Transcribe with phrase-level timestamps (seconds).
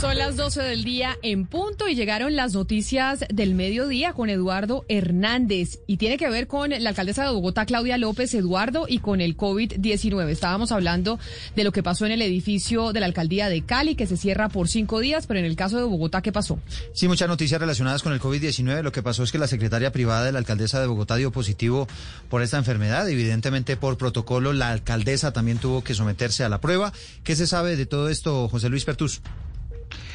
[0.00, 4.86] Son las 12 del día en punto y llegaron las noticias del mediodía con Eduardo
[4.88, 9.20] Hernández y tiene que ver con la alcaldesa de Bogotá, Claudia López Eduardo, y con
[9.20, 10.30] el COVID-19.
[10.30, 11.18] Estábamos hablando
[11.54, 14.48] de lo que pasó en el edificio de la alcaldía de Cali, que se cierra
[14.48, 16.58] por cinco días, pero en el caso de Bogotá, ¿qué pasó?
[16.94, 18.82] Sí, muchas noticias relacionadas con el COVID-19.
[18.82, 21.86] Lo que pasó es que la secretaria privada de la alcaldesa de Bogotá dio positivo
[22.30, 23.06] por esta enfermedad.
[23.06, 26.90] Evidentemente, por protocolo, la alcaldesa también tuvo que someterse a la prueba.
[27.22, 29.20] ¿Qué se sabe de todo esto, José Luis Pertus?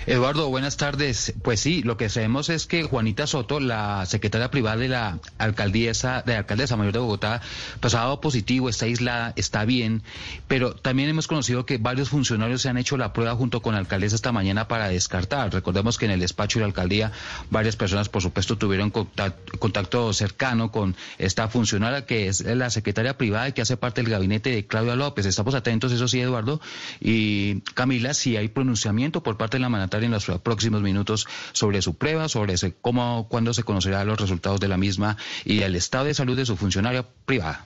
[0.07, 1.33] Eduardo, buenas tardes.
[1.41, 6.21] Pues sí, lo que sabemos es que Juanita Soto, la secretaria privada de la alcaldesa,
[6.23, 7.41] de la alcaldesa mayor de Bogotá,
[7.79, 10.03] pues ha dado positivo, está aislada, está bien,
[10.47, 13.79] pero también hemos conocido que varios funcionarios se han hecho la prueba junto con la
[13.79, 15.51] alcaldesa esta mañana para descartar.
[15.51, 17.11] Recordemos que en el despacho de la alcaldía
[17.49, 23.49] varias personas, por supuesto, tuvieron contacto, cercano con esta funcionaria que es la secretaria privada
[23.49, 25.25] y que hace parte del gabinete de Claudia López.
[25.25, 26.61] Estamos atentos, eso sí, Eduardo.
[26.99, 31.81] Y Camila, si hay pronunciamiento por parte de la manata en los próximos minutos sobre
[31.81, 35.75] su prueba, sobre ese, cómo, cuándo se conocerán los resultados de la misma y el
[35.75, 37.65] estado de salud de su funcionaria privada.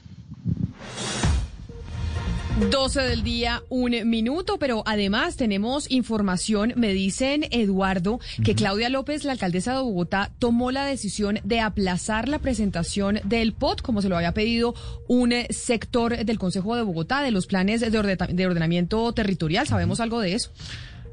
[2.59, 9.23] 12 del día, un minuto, pero además tenemos información, me dicen Eduardo, que Claudia López,
[9.23, 14.09] la alcaldesa de Bogotá, tomó la decisión de aplazar la presentación del POT, como se
[14.09, 14.76] lo había pedido
[15.08, 17.98] un sector del Consejo de Bogotá, de los planes de,
[18.45, 19.66] ordenamiento territorial.
[19.66, 20.52] ¿Sabemos algo de eso?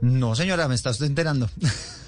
[0.00, 1.48] No, señora, me estás enterando.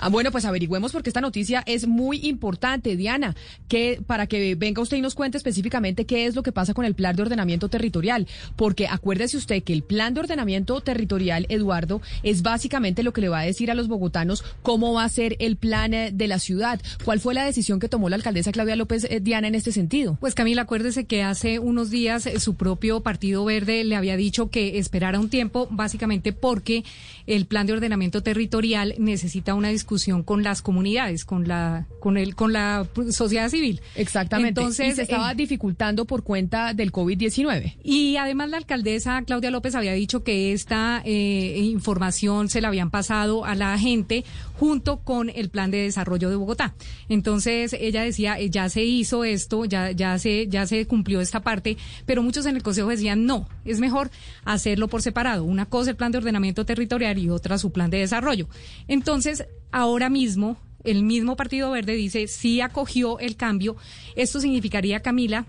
[0.01, 3.35] Ah, bueno, pues averigüemos porque esta noticia es muy importante, Diana,
[3.67, 6.85] que para que venga usted y nos cuente específicamente qué es lo que pasa con
[6.85, 12.01] el plan de ordenamiento territorial, porque acuérdese usted que el plan de ordenamiento territorial, Eduardo,
[12.23, 15.37] es básicamente lo que le va a decir a los bogotanos cómo va a ser
[15.41, 16.81] el plan eh, de la ciudad.
[17.05, 20.17] ¿Cuál fue la decisión que tomó la alcaldesa Claudia López eh, Diana en este sentido?
[20.21, 24.49] Pues Camila, acuérdese que hace unos días eh, su propio Partido Verde le había dicho
[24.49, 26.85] que esperara un tiempo, básicamente porque
[27.27, 32.35] el plan de ordenamiento territorial necesita una discusión con las comunidades, con la, con el,
[32.35, 33.81] con la sociedad civil.
[33.95, 34.61] Exactamente.
[34.61, 37.77] Entonces, se estaba eh, dificultando por cuenta del COVID-19.
[37.83, 42.91] Y además la alcaldesa Claudia López había dicho que esta eh, información se la habían
[42.91, 44.25] pasado a la gente
[44.59, 46.75] junto con el plan de desarrollo de Bogotá.
[47.09, 51.41] Entonces, ella decía, eh, ya se hizo esto, ya, ya se, ya se cumplió esta
[51.41, 54.11] parte, pero muchos en el Consejo decían, no, es mejor
[54.45, 55.45] hacerlo por separado.
[55.45, 58.49] Una cosa el plan de ordenamiento territorial y otra su plan de desarrollo.
[58.87, 63.77] Entonces, ahora mismo, el mismo Partido Verde dice, sí acogió el cambio.
[64.17, 65.47] Esto significaría, Camila,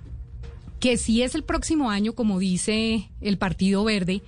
[0.79, 4.21] que si es el próximo año, como dice el Partido Verde,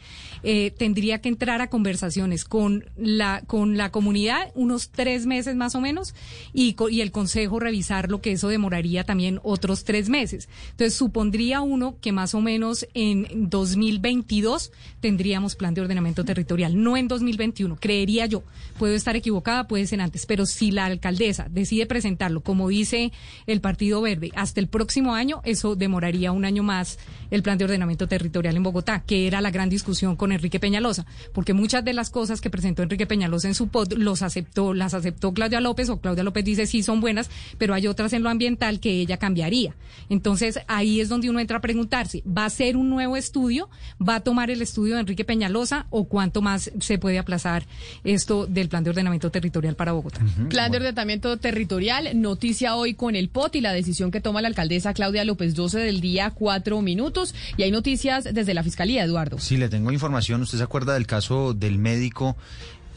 [0.44, 5.76] eh, tendría que entrar a conversaciones con la, con la comunidad unos tres meses más
[5.76, 6.16] o menos
[6.52, 10.50] y, y el Consejo revisar lo que eso demoraría también otros tres meses.
[10.72, 16.98] Entonces, supondría uno que más o menos en 2022 tendríamos plan de ordenamiento territorial, no
[16.98, 18.44] en 2021, creería yo.
[18.80, 23.12] Puedo estar equivocada, puede ser antes, pero si la alcaldesa decide presentarlo, como dice
[23.46, 27.00] el Partido Verde, hasta el próximo año, eso demoraría un año más
[27.32, 31.06] el plan de ordenamiento territorial en Bogotá, que era la gran discusión con Enrique Peñalosa,
[31.34, 34.94] porque muchas de las cosas que presentó Enrique Peñalosa en su pod los aceptó, las
[34.94, 38.30] aceptó Claudia López o Claudia López dice sí son buenas, pero hay otras en lo
[38.30, 39.74] ambiental que ella cambiaría.
[40.10, 43.70] Entonces ahí es donde uno entra a preguntarse, ¿va a ser un nuevo estudio?
[44.02, 47.66] ¿Va a tomar el estudio de Enrique Peñalosa o cuánto más se puede aplazar
[48.04, 50.22] esto del plan de ordenamiento territorial para Bogotá?
[50.50, 54.48] Plan de ordenamiento territorial, noticia hoy con el POT y la decisión que toma la
[54.48, 57.36] alcaldesa Claudia López 12 del día, cuatro minutos.
[57.58, 59.40] Y hay noticias desde la Fiscalía, Eduardo.
[59.40, 62.36] Sí, le tengo información ¿Usted se acuerda del caso del médico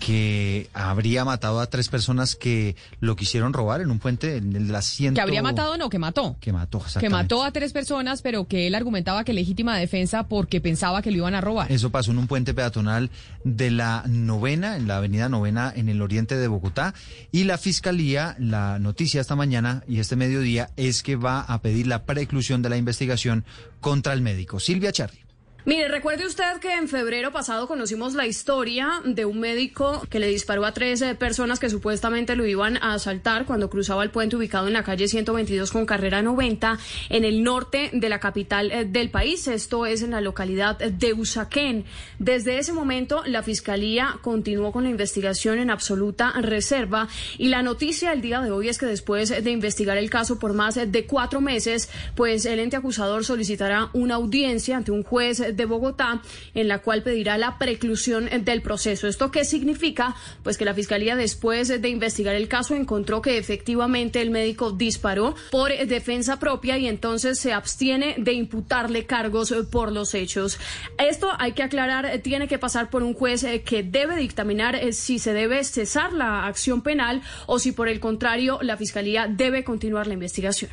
[0.04, 4.74] que habría matado a tres personas que lo quisieron robar en un puente en el
[4.74, 5.16] asiento.
[5.16, 6.36] Que habría matado, no, que mató.
[6.40, 10.60] Que mató, Que mató a tres personas, pero que él argumentaba que legítima defensa porque
[10.60, 11.72] pensaba que lo iban a robar.
[11.72, 13.10] Eso pasó en un puente peatonal
[13.44, 16.92] de la novena, en la avenida novena, en el oriente de Bogotá.
[17.32, 21.86] Y la fiscalía, la noticia esta mañana y este mediodía es que va a pedir
[21.86, 23.46] la preclusión de la investigación
[23.80, 24.60] contra el médico.
[24.60, 25.23] Silvia Charri.
[25.66, 30.26] Mire, recuerde usted que en febrero pasado conocimos la historia de un médico que le
[30.26, 34.66] disparó a 13 personas que supuestamente lo iban a asaltar cuando cruzaba el puente ubicado
[34.66, 36.78] en la calle 122 con carrera 90
[37.08, 39.48] en el norte de la capital eh, del país.
[39.48, 41.86] Esto es en la localidad de Usaquén.
[42.18, 47.08] Desde ese momento, la fiscalía continuó con la investigación en absoluta reserva
[47.38, 50.52] y la noticia del día de hoy es que después de investigar el caso por
[50.52, 55.64] más de cuatro meses, pues el ente acusador solicitará una audiencia ante un juez de
[55.64, 56.22] Bogotá,
[56.54, 59.06] en la cual pedirá la preclusión del proceso.
[59.06, 60.14] ¿Esto qué significa?
[60.42, 65.34] Pues que la Fiscalía, después de investigar el caso, encontró que efectivamente el médico disparó
[65.50, 70.58] por defensa propia y entonces se abstiene de imputarle cargos por los hechos.
[70.98, 75.32] Esto hay que aclarar, tiene que pasar por un juez que debe dictaminar si se
[75.32, 80.14] debe cesar la acción penal o si por el contrario la Fiscalía debe continuar la
[80.14, 80.70] investigación.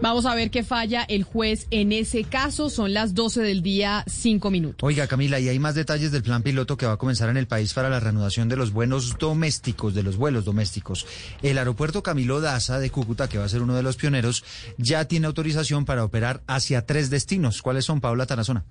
[0.00, 2.70] Vamos a ver qué falla el juez en ese caso.
[2.70, 4.86] Son las 12 del día, 5 minutos.
[4.86, 7.46] Oiga, Camila, y hay más detalles del plan piloto que va a comenzar en el
[7.46, 11.06] país para la reanudación de los buenos domésticos, de los vuelos domésticos.
[11.42, 14.44] El aeropuerto Camilo Daza de Cúcuta, que va a ser uno de los pioneros,
[14.76, 17.62] ya tiene autorización para operar hacia tres destinos.
[17.62, 18.64] ¿Cuáles son, Paula Tarazona?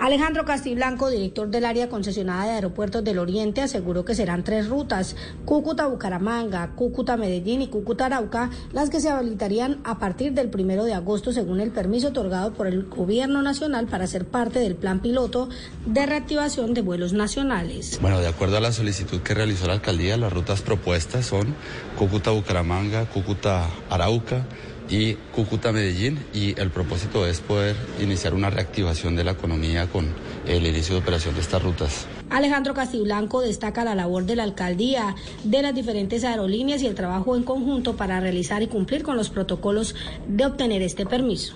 [0.00, 5.14] Alejandro Castiblanco, director del área concesionada de Aeropuertos del Oriente, aseguró que serán tres rutas,
[5.44, 11.60] Cúcuta-Bucaramanga, Cúcuta-Medellín y Cúcuta-Arauca, las que se habilitarían a partir del primero de agosto según
[11.60, 15.50] el permiso otorgado por el Gobierno Nacional para ser parte del plan piloto
[15.84, 17.98] de reactivación de vuelos nacionales.
[18.00, 21.54] Bueno, de acuerdo a la solicitud que realizó la alcaldía, las rutas propuestas son
[21.98, 24.46] Cúcuta-Bucaramanga, Cúcuta-Arauca,
[24.90, 30.06] y Cúcuta, Medellín, y el propósito es poder iniciar una reactivación de la economía con
[30.46, 32.06] el inicio de operación de estas rutas.
[32.28, 35.14] Alejandro Castiblanco destaca la labor de la alcaldía,
[35.44, 39.30] de las diferentes aerolíneas y el trabajo en conjunto para realizar y cumplir con los
[39.30, 39.94] protocolos
[40.28, 41.54] de obtener este permiso.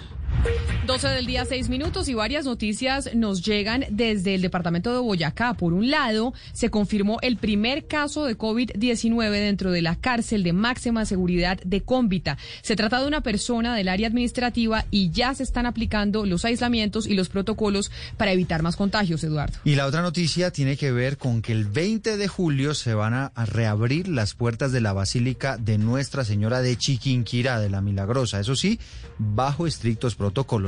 [0.87, 5.55] 12 del día, 6 minutos y varias noticias nos llegan desde el departamento de Boyacá.
[5.55, 10.53] Por un lado, se confirmó el primer caso de COVID-19 dentro de la cárcel de
[10.53, 12.37] máxima seguridad de Cómbita.
[12.61, 17.07] Se trata de una persona del área administrativa y ya se están aplicando los aislamientos
[17.07, 19.59] y los protocolos para evitar más contagios, Eduardo.
[19.65, 23.15] Y la otra noticia tiene que ver con que el 20 de julio se van
[23.15, 28.39] a reabrir las puertas de la Basílica de Nuestra Señora de Chiquinquirá de la Milagrosa.
[28.39, 28.79] Eso sí,
[29.19, 30.24] bajo estrictos protocolos.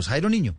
[0.06, 0.54] Jairo Niño.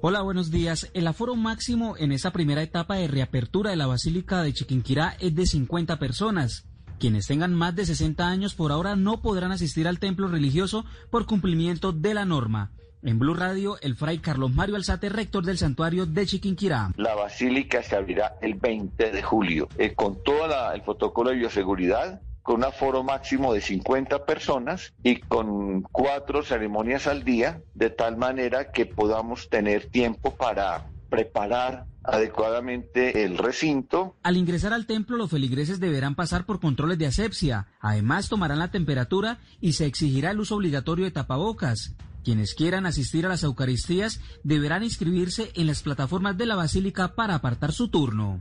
[0.00, 0.90] Hola, buenos días.
[0.94, 5.34] El aforo máximo en esa primera etapa de reapertura de la Basílica de Chiquinquirá es
[5.34, 6.66] de 50 personas.
[7.00, 11.26] Quienes tengan más de 60 años por ahora no podrán asistir al templo religioso por
[11.26, 12.70] cumplimiento de la norma.
[13.02, 16.92] En Blue Radio, el fray Carlos Mario Alzate, rector del santuario de Chiquinquirá.
[16.96, 22.20] La basílica se abrirá el 20 de julio eh, con todo el protocolo de bioseguridad
[22.48, 28.16] con un aforo máximo de 50 personas y con cuatro ceremonias al día, de tal
[28.16, 34.16] manera que podamos tener tiempo para preparar adecuadamente el recinto.
[34.22, 37.66] Al ingresar al templo, los feligreses deberán pasar por controles de asepsia.
[37.80, 41.96] Además, tomarán la temperatura y se exigirá el uso obligatorio de tapabocas.
[42.24, 47.34] Quienes quieran asistir a las Eucaristías deberán inscribirse en las plataformas de la Basílica para
[47.34, 48.40] apartar su turno.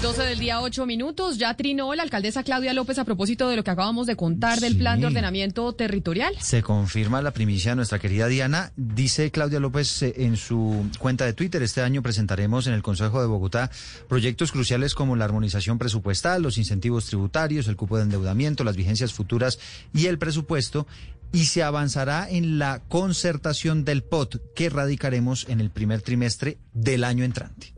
[0.00, 1.38] 12 del día, 8 minutos.
[1.38, 4.76] Ya trinó la alcaldesa Claudia López a propósito de lo que acabamos de contar del
[4.76, 6.34] plan de ordenamiento territorial.
[6.40, 8.72] Se confirma la primicia de nuestra querida Diana.
[8.76, 13.20] Dice Claudia López eh, en su cuenta de Twitter, este año presentaremos en el Consejo
[13.20, 13.72] de Bogotá
[14.08, 19.12] proyectos cruciales como la armonización presupuestal, los incentivos tributarios, el cupo de endeudamiento, las vigencias
[19.12, 19.58] futuras
[19.92, 20.86] y el presupuesto.
[21.32, 27.02] Y se avanzará en la concertación del POT que radicaremos en el primer trimestre del
[27.02, 27.77] año entrante.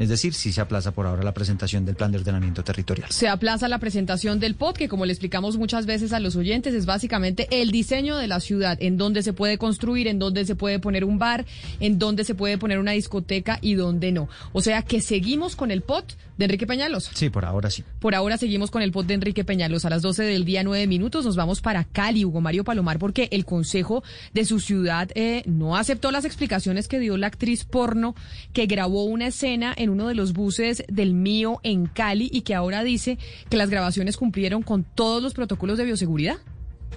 [0.00, 3.10] Es decir, si se aplaza por ahora la presentación del plan de ordenamiento territorial.
[3.10, 6.72] Se aplaza la presentación del POT, que como le explicamos muchas veces a los oyentes,
[6.72, 10.56] es básicamente el diseño de la ciudad, en dónde se puede construir, en dónde se
[10.56, 11.44] puede poner un bar,
[11.80, 14.30] en dónde se puede poner una discoteca y dónde no.
[14.54, 17.10] O sea que seguimos con el POT de Enrique Peñalos.
[17.12, 17.84] Sí, por ahora sí.
[17.98, 19.84] Por ahora seguimos con el POT de Enrique Peñalos.
[19.84, 23.28] A las 12 del día, 9 minutos, nos vamos para Cali, Hugo Mario Palomar, porque
[23.32, 24.02] el Consejo
[24.32, 28.14] de su ciudad eh, no aceptó las explicaciones que dio la actriz porno
[28.54, 32.54] que grabó una escena en uno de los buses del mío en Cali y que
[32.54, 36.38] ahora dice que las grabaciones cumplieron con todos los protocolos de bioseguridad.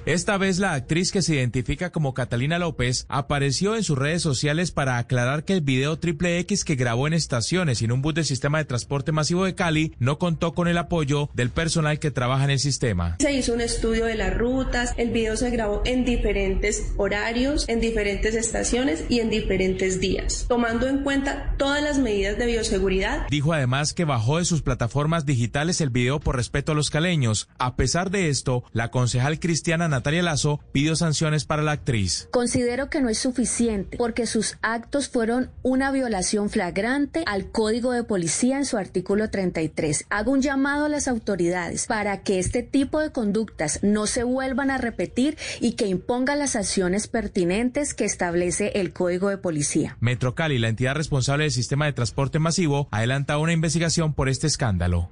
[0.05, 4.71] Esta vez la actriz que se identifica como Catalina López apareció en sus redes sociales
[4.71, 8.13] para aclarar que el video triple X que grabó en estaciones y en un bus
[8.13, 12.11] del sistema de transporte masivo de Cali no contó con el apoyo del personal que
[12.11, 13.15] trabaja en el sistema.
[13.19, 17.79] Se hizo un estudio de las rutas, el video se grabó en diferentes horarios, en
[17.79, 23.27] diferentes estaciones y en diferentes días, tomando en cuenta todas las medidas de bioseguridad.
[23.29, 27.47] Dijo además que bajó de sus plataformas digitales el video por respeto a los caleños.
[27.57, 32.27] A pesar de esto, la concejal cristiana Natalia Lazo pidió sanciones para la actriz.
[32.31, 38.03] Considero que no es suficiente porque sus actos fueron una violación flagrante al Código de
[38.03, 40.05] Policía en su artículo 33.
[40.09, 44.71] Hago un llamado a las autoridades para que este tipo de conductas no se vuelvan
[44.71, 49.97] a repetir y que impongan las acciones pertinentes que establece el Código de Policía.
[49.99, 54.47] Metro Cali, la entidad responsable del sistema de transporte masivo, adelanta una investigación por este
[54.47, 55.09] escándalo.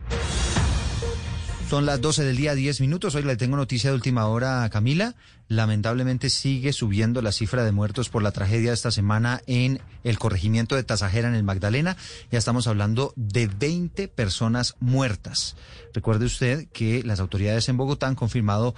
[1.72, 3.16] Son las 12 del día, 10 minutos.
[3.16, 5.16] Hoy le tengo noticia de última hora a Camila.
[5.48, 10.20] Lamentablemente sigue subiendo la cifra de muertos por la tragedia de esta semana en el
[10.20, 11.96] corregimiento de Tasajera en el Magdalena.
[12.30, 15.56] Ya estamos hablando de 20 personas muertas.
[15.94, 18.76] Recuerde usted que las autoridades en Bogotá han confirmado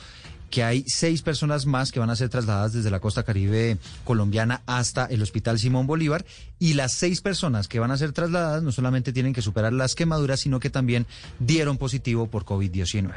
[0.54, 4.62] que hay seis personas más que van a ser trasladadas desde la costa caribe colombiana
[4.68, 6.26] hasta el Hospital Simón Bolívar
[6.60, 9.96] y las seis personas que van a ser trasladadas no solamente tienen que superar las
[9.96, 11.08] quemaduras, sino que también
[11.40, 13.12] dieron positivo por COVID-19.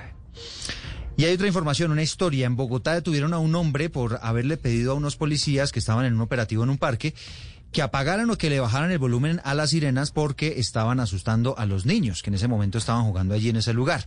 [1.19, 2.47] Y hay otra información, una historia.
[2.47, 6.15] En Bogotá detuvieron a un hombre por haberle pedido a unos policías que estaban en
[6.15, 7.13] un operativo en un parque
[7.71, 11.67] que apagaran o que le bajaran el volumen a las sirenas porque estaban asustando a
[11.67, 14.07] los niños que en ese momento estaban jugando allí en ese lugar.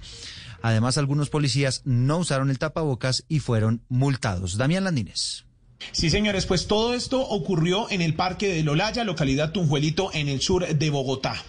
[0.61, 4.57] Además, algunos policías no usaron el tapabocas y fueron multados.
[4.57, 5.48] Damián Landines.
[5.91, 10.41] Sí, señores, pues todo esto ocurrió en el Parque de Lolaya, localidad Tunjuelito, en el
[10.41, 11.43] sur de Bogotá.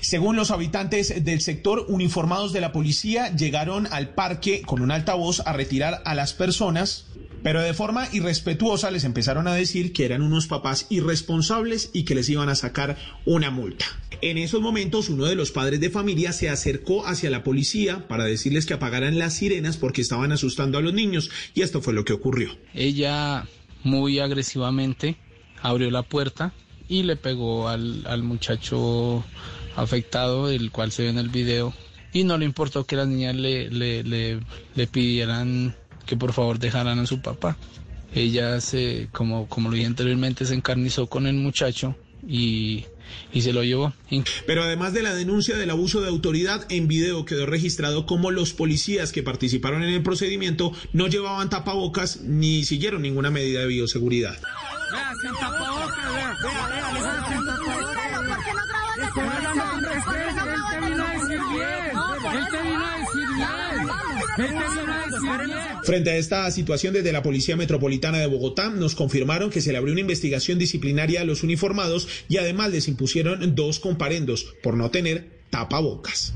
[0.00, 5.40] Según los habitantes del sector uniformados de la policía, llegaron al parque con un altavoz
[5.46, 7.06] a retirar a las personas
[7.46, 12.16] pero de forma irrespetuosa les empezaron a decir que eran unos papás irresponsables y que
[12.16, 13.86] les iban a sacar una multa.
[14.20, 18.24] En esos momentos uno de los padres de familia se acercó hacia la policía para
[18.24, 22.04] decirles que apagaran las sirenas porque estaban asustando a los niños y esto fue lo
[22.04, 22.50] que ocurrió.
[22.74, 23.46] Ella
[23.86, 25.16] muy agresivamente
[25.62, 26.52] abrió la puerta
[26.88, 29.24] y le pegó al, muchacho
[29.76, 31.72] afectado, el cual se ve en el video,
[32.12, 34.02] y no le importó que las niñas le, le,
[34.74, 35.74] le pidieran
[36.04, 37.56] que por favor dejaran a su papá.
[38.14, 41.96] Ella se, como, como lo dije anteriormente, se encarnizó con el muchacho
[42.26, 42.84] y,
[43.32, 43.92] y se lo llevó.
[44.46, 48.52] Pero además de la denuncia del abuso de autoridad, en video quedó registrado como los
[48.52, 54.38] policías que participaron en el procedimiento no llevaban tapabocas ni siguieron ninguna medida de bioseguridad.
[65.84, 69.78] Frente a esta situación, desde la Policía Metropolitana de Bogotá nos confirmaron que se le
[69.78, 74.90] abrió una investigación disciplinaria a los uniformados y además les impusieron dos comparendos por no
[74.90, 76.34] tener tapabocas.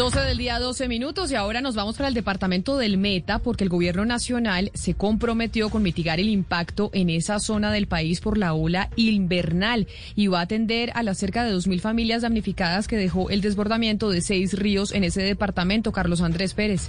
[0.00, 3.64] 12 del día, 12 minutos y ahora nos vamos para el departamento del Meta porque
[3.64, 8.38] el gobierno nacional se comprometió con mitigar el impacto en esa zona del país por
[8.38, 12.96] la ola invernal y va a atender a las cerca de 2.000 familias damnificadas que
[12.96, 15.92] dejó el desbordamiento de seis ríos en ese departamento.
[15.92, 16.88] Carlos Andrés Pérez.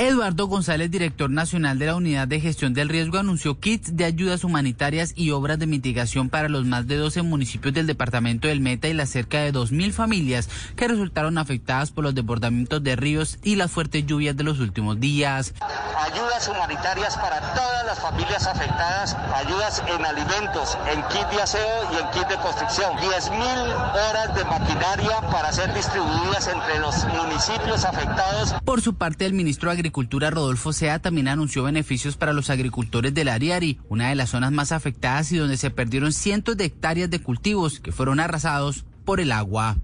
[0.00, 4.44] Eduardo González, director nacional de la Unidad de Gestión del Riesgo, anunció kits de ayudas
[4.44, 8.86] humanitarias y obras de mitigación para los más de 12 municipios del departamento del Meta
[8.86, 13.56] y las cerca de 2.000 familias que resultaron afectadas por los desbordamientos de ríos y
[13.56, 15.52] las fuertes lluvias de los últimos días.
[15.60, 21.96] Ayudas humanitarias para todas las familias afectadas, ayudas en alimentos, en kit de aseo y
[21.96, 22.92] en kit de construcción.
[22.98, 28.54] 10.000 horas de maquinaria para ser distribuidas entre los municipios afectados.
[28.64, 33.14] Por su parte, el ministro de Agricultura Rodolfo Sea también anunció beneficios para los agricultores
[33.14, 37.08] del Ariari, una de las zonas más afectadas y donde se perdieron cientos de hectáreas
[37.08, 39.78] de cultivos que fueron arrasados por el agua.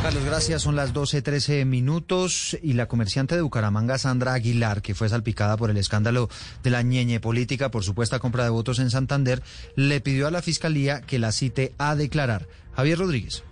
[0.00, 0.62] Carlos, gracias.
[0.62, 5.68] Son las 12.13 minutos y la comerciante de Bucaramanga, Sandra Aguilar, que fue salpicada por
[5.68, 6.30] el escándalo
[6.62, 9.42] de la ñeñe política por supuesta compra de votos en Santander,
[9.76, 12.48] le pidió a la fiscalía que la cite a declarar.
[12.74, 13.44] Javier Rodríguez.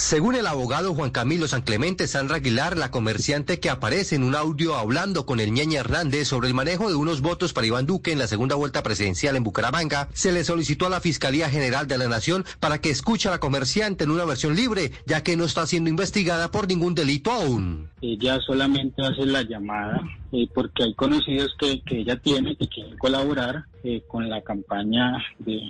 [0.00, 4.34] Según el abogado Juan Camilo San Clemente Sandra Aguilar, la comerciante que aparece en un
[4.34, 8.10] audio hablando con el Ñeña Hernández sobre el manejo de unos votos para Iván Duque
[8.10, 11.98] en la segunda vuelta presidencial en Bucaramanga, se le solicitó a la Fiscalía General de
[11.98, 15.44] la Nación para que escuche a la comerciante en una versión libre, ya que no
[15.44, 17.90] está siendo investigada por ningún delito aún.
[18.00, 20.00] Ella solamente hace la llamada
[20.32, 25.60] eh, porque hay conocidos que, ella tiene que quieren colaborar eh, con la campaña de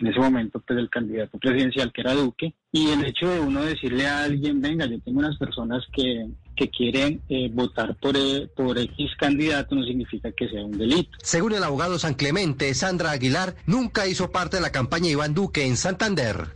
[0.00, 3.62] en ese momento pues el candidato presidencial que era Duque y el hecho de uno
[3.62, 6.26] decirle a alguien venga yo tengo unas personas que,
[6.56, 11.10] que quieren eh, votar por, eh, por X candidato no significa que sea un delito.
[11.22, 15.66] Según el abogado San Clemente, Sandra Aguilar nunca hizo parte de la campaña Iván Duque
[15.66, 16.48] en Santander.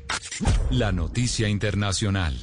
[0.71, 2.35] La noticia internacional.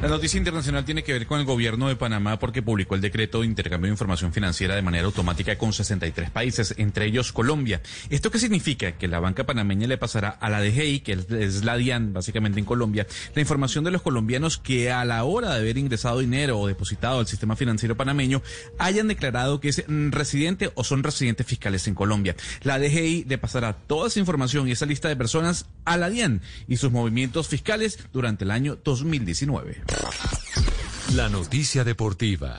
[0.00, 3.40] La noticia internacional tiene que ver con el gobierno de Panamá porque publicó el decreto
[3.40, 7.82] de intercambio de información financiera de manera automática con 63 países, entre ellos Colombia.
[8.08, 8.92] ¿Esto qué significa?
[8.92, 12.64] Que la banca panameña le pasará a la DGI, que es la DIAN básicamente en
[12.64, 16.68] Colombia, la información de los colombianos que a la hora de haber ingresado dinero o
[16.68, 18.40] depositado al sistema financiero panameño
[18.78, 22.36] hayan declarado que es residente o son residentes fiscales en Colombia.
[22.62, 26.40] La DGI le pasará toda esa información y esa lista de personas a la DIAN
[26.68, 29.87] y sus movimientos fiscales durante el año 2019.
[31.14, 32.58] La noticia deportiva.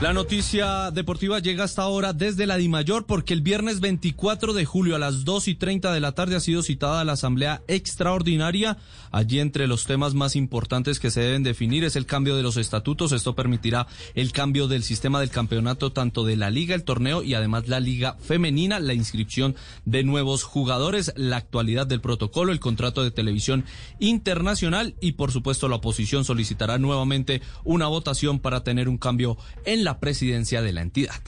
[0.00, 4.94] La noticia deportiva llega hasta ahora desde la Dimayor porque el viernes 24 de julio
[4.94, 8.76] a las 2 y 30 de la tarde ha sido citada la Asamblea Extraordinaria.
[9.10, 12.56] Allí entre los temas más importantes que se deben definir es el cambio de los
[12.56, 13.10] estatutos.
[13.10, 17.34] Esto permitirá el cambio del sistema del campeonato tanto de la liga, el torneo y
[17.34, 23.02] además la liga femenina, la inscripción de nuevos jugadores, la actualidad del protocolo, el contrato
[23.02, 23.64] de televisión
[23.98, 29.82] internacional y por supuesto la oposición solicitará nuevamente una votación para tener un cambio en
[29.82, 31.22] la la presidencia de la entidad.